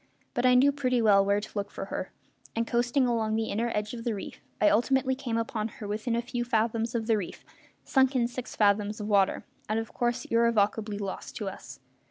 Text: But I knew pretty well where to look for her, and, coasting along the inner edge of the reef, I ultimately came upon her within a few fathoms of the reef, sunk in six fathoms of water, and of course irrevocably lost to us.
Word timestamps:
But 0.33 0.47
I 0.47 0.55
knew 0.55 0.71
pretty 0.71 0.99
well 0.99 1.23
where 1.23 1.39
to 1.39 1.51
look 1.53 1.69
for 1.69 1.85
her, 1.85 2.11
and, 2.55 2.65
coasting 2.65 3.05
along 3.05 3.35
the 3.35 3.51
inner 3.51 3.71
edge 3.75 3.93
of 3.93 4.03
the 4.03 4.15
reef, 4.15 4.41
I 4.59 4.67
ultimately 4.67 5.13
came 5.13 5.37
upon 5.37 5.67
her 5.77 5.87
within 5.87 6.15
a 6.15 6.23
few 6.23 6.43
fathoms 6.43 6.95
of 6.95 7.05
the 7.05 7.17
reef, 7.17 7.45
sunk 7.83 8.15
in 8.15 8.27
six 8.27 8.55
fathoms 8.55 8.99
of 8.99 9.05
water, 9.07 9.45
and 9.69 9.77
of 9.79 9.93
course 9.93 10.25
irrevocably 10.25 10.97
lost 10.97 11.35
to 11.35 11.47
us. 11.49 11.81